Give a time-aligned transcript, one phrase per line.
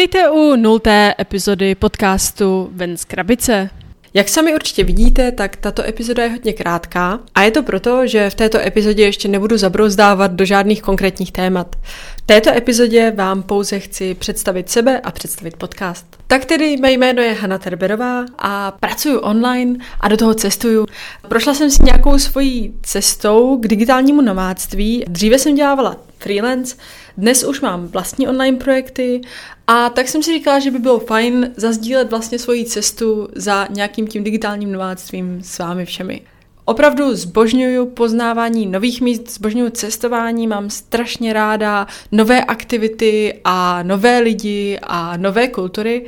[0.00, 3.70] Vítejte u nulté epizody podcastu Ven z krabice.
[4.14, 8.30] Jak sami určitě vidíte, tak tato epizoda je hodně krátká a je to proto, že
[8.30, 11.76] v této epizodě ještě nebudu zabrouzdávat do žádných konkrétních témat.
[12.16, 16.06] V této epizodě vám pouze chci představit sebe a představit podcast.
[16.26, 20.86] Tak tedy mé jméno je Hanna Terberová a pracuji online a do toho cestuju.
[21.28, 25.04] Prošla jsem si nějakou svojí cestou k digitálnímu nomádství.
[25.08, 26.76] Dříve jsem dělávala freelance,
[27.16, 29.20] dnes už mám vlastní online projekty
[29.66, 34.06] a tak jsem si říkala, že by bylo fajn zazdílet vlastně svoji cestu za nějakým
[34.06, 36.20] tím digitálním nováctvím s vámi všemi.
[36.64, 44.78] Opravdu zbožňuju poznávání nových míst, zbožňuju cestování, mám strašně ráda nové aktivity a nové lidi
[44.82, 46.06] a nové kultury.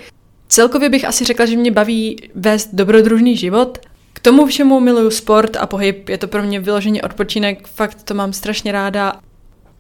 [0.48, 3.79] Celkově bych asi řekla, že mě baví vést dobrodružný život.
[4.12, 8.14] K tomu všemu miluju sport a pohyb, je to pro mě vyloženě odpočinek, fakt to
[8.14, 9.20] mám strašně ráda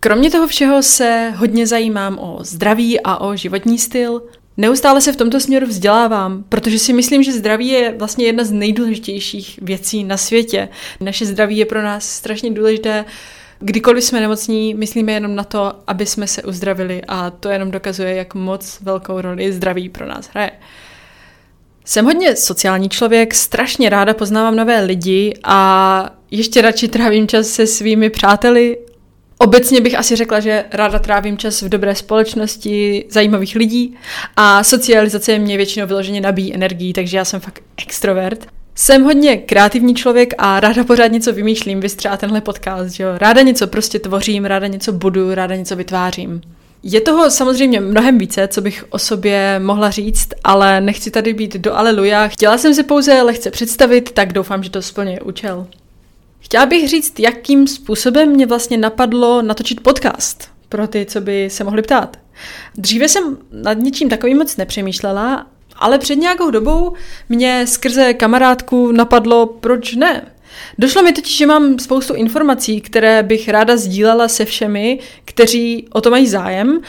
[0.04, 4.22] Kromě toho všeho se hodně zajímám o zdraví a o životní styl.
[4.56, 8.52] Neustále se v tomto směru vzdělávám, protože si myslím, že zdraví je vlastně jedna z
[8.52, 10.68] nejdůležitějších věcí na světě.
[11.00, 13.04] Naše zdraví je pro nás strašně důležité.
[13.58, 18.14] Kdykoliv jsme nemocní, myslíme jenom na to, aby jsme se uzdravili a to jenom dokazuje,
[18.14, 20.50] jak moc velkou roli zdraví pro nás hraje.
[21.84, 27.66] Jsem hodně sociální člověk, strašně ráda poznávám nové lidi a ještě radši trávím čas se
[27.66, 28.78] svými přáteli
[29.42, 33.96] Obecně bych asi řekla, že ráda trávím čas v dobré společnosti zajímavých lidí
[34.36, 38.46] a socializace mě většinou vyloženě nabíjí energií, takže já jsem fakt extrovert.
[38.74, 43.10] Jsem hodně kreativní člověk a ráda pořád něco vymýšlím, vy třeba tenhle podcast, že jo?
[43.16, 46.40] Ráda něco prostě tvořím, ráda něco budu, ráda něco vytvářím.
[46.82, 51.56] Je toho samozřejmě mnohem více, co bych o sobě mohla říct, ale nechci tady být
[51.56, 52.28] do aleluja.
[52.28, 55.66] Chtěla jsem se pouze lehce představit, tak doufám, že to splně účel.
[56.42, 61.64] Chtěla bych říct, jakým způsobem mě vlastně napadlo natočit podcast pro ty, co by se
[61.64, 62.16] mohli ptát.
[62.76, 66.92] Dříve jsem nad něčím takovým moc nepřemýšlela, ale před nějakou dobou
[67.28, 70.32] mě skrze kamarádku napadlo, proč ne.
[70.78, 76.00] Došlo mi totiž, že mám spoustu informací, které bych ráda sdílela se všemi, kteří o
[76.00, 76.80] to mají zájem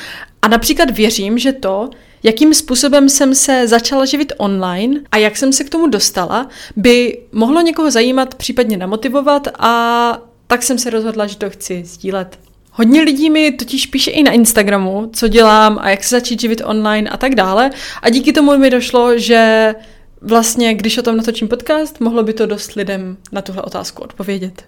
[0.43, 1.89] a například věřím, že to,
[2.23, 7.19] jakým způsobem jsem se začala živit online a jak jsem se k tomu dostala, by
[7.31, 10.17] mohlo někoho zajímat, případně namotivovat a
[10.47, 12.39] tak jsem se rozhodla, že to chci sdílet.
[12.71, 16.61] Hodně lidí mi totiž píše i na Instagramu, co dělám a jak se začít živit
[16.65, 17.71] online a tak dále.
[18.01, 19.73] A díky tomu mi došlo, že
[20.21, 24.65] vlastně, když o tom natočím podcast, mohlo by to dost lidem na tuhle otázku odpovědět.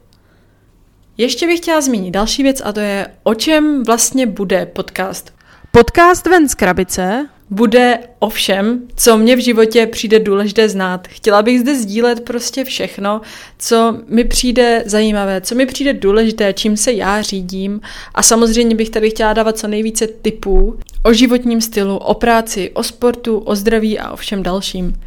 [1.17, 5.34] Ještě bych chtěla zmínit další věc a to je, o čem vlastně bude podcast.
[5.75, 11.07] Podcast Ven z krabice bude o všem, co mě v životě přijde důležité znát.
[11.07, 13.21] Chtěla bych zde sdílet prostě všechno,
[13.59, 17.81] co mi přijde zajímavé, co mi přijde důležité, čím se já řídím
[18.13, 22.83] a samozřejmě bych tady chtěla dávat co nejvíce tipů o životním stylu, o práci, o
[22.83, 25.01] sportu, o zdraví a o všem dalším.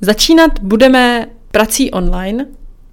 [0.00, 2.46] Začínat budeme prací online,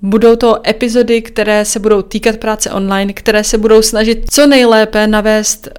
[0.04, 5.08] Budou to epizody, které se budou týkat práce online, které se budou snažit co nejlépe
[5.08, 5.70] navést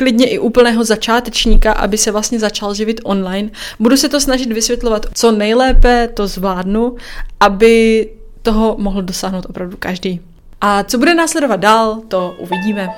[0.00, 3.50] klidně i úplného začátečníka, aby se vlastně začal živit online.
[3.80, 6.96] Budu se to snažit vysvětlovat, co nejlépe to zvládnu,
[7.40, 8.08] aby
[8.42, 10.20] toho mohl dosáhnout opravdu každý.
[10.60, 12.88] A co bude následovat dál, to uvidíme.